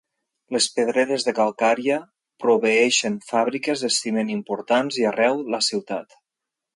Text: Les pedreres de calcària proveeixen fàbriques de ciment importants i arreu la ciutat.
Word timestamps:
Les 0.55 0.67
pedreres 0.77 1.25
de 1.25 1.33
calcària 1.39 1.97
proveeixen 2.45 3.19
fàbriques 3.27 3.87
de 3.87 3.91
ciment 3.97 4.35
importants 4.37 5.01
i 5.03 5.09
arreu 5.11 5.41
la 5.57 5.61
ciutat. 5.71 6.19